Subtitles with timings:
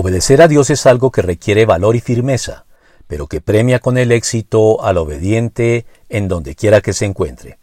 [0.00, 2.66] Obedecer a Dios es algo que requiere valor y firmeza,
[3.08, 7.58] pero que premia con el éxito al obediente en donde quiera que se encuentre.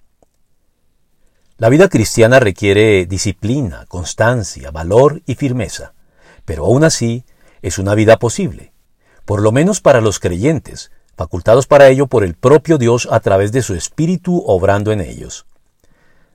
[1.56, 5.94] La vida cristiana requiere disciplina, constancia, valor y firmeza,
[6.44, 7.24] pero aún así
[7.62, 8.74] es una vida posible,
[9.24, 13.54] por lo menos para los creyentes, facultados para ello por el propio Dios a través
[13.54, 15.46] de su Espíritu obrando en ellos.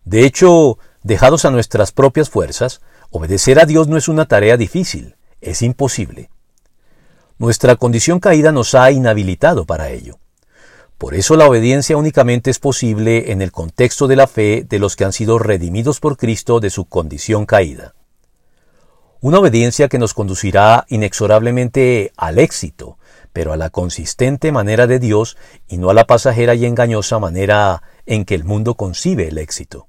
[0.06, 2.80] De hecho, dejados a nuestras propias fuerzas,
[3.10, 6.30] obedecer a Dios no es una tarea difícil, es imposible.
[7.38, 10.18] Nuestra condición caída nos ha inhabilitado para ello.
[10.98, 14.96] Por eso la obediencia únicamente es posible en el contexto de la fe de los
[14.96, 17.94] que han sido redimidos por Cristo de su condición caída.
[19.22, 22.98] Una obediencia que nos conducirá inexorablemente al éxito,
[23.32, 27.82] pero a la consistente manera de Dios y no a la pasajera y engañosa manera
[28.04, 29.88] en que el mundo concibe el éxito.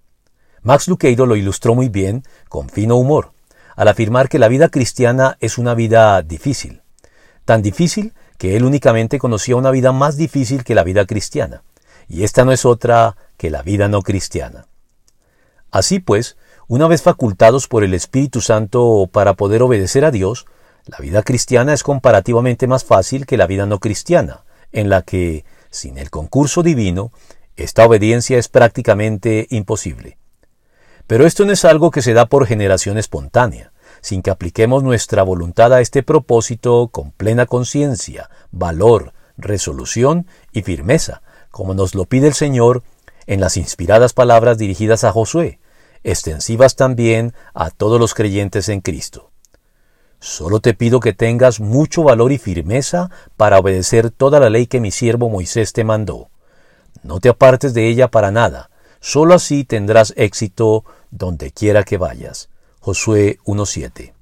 [0.62, 3.34] Max Lucado lo ilustró muy bien, con fino humor,
[3.82, 6.82] al afirmar que la vida cristiana es una vida difícil
[7.46, 11.64] tan difícil que él únicamente conocía una vida más difícil que la vida cristiana,
[12.08, 14.68] y esta no es otra que la vida no cristiana.
[15.70, 20.46] Así pues, una vez facultados por el Espíritu Santo para poder obedecer a Dios,
[20.86, 25.46] la vida cristiana es comparativamente más fácil que la vida no cristiana, en la que,
[25.70, 27.12] sin el concurso divino,
[27.56, 30.18] esta obediencia es prácticamente imposible.
[31.06, 33.71] Pero esto no es algo que se da por generación espontánea
[34.02, 41.22] sin que apliquemos nuestra voluntad a este propósito con plena conciencia, valor, resolución y firmeza,
[41.52, 42.84] como nos lo pide el Señor
[43.28, 45.60] en las inspiradas palabras dirigidas a Josué,
[46.04, 49.32] extensivas también a todos los creyentes en Cristo.
[50.20, 54.80] Solo te pido que tengas mucho valor y firmeza para obedecer toda la ley que
[54.80, 56.30] mi siervo Moisés te mandó.
[57.02, 62.51] No te apartes de ella para nada, solo así tendrás éxito donde quiera que vayas.
[62.84, 64.14] Josué 1.7.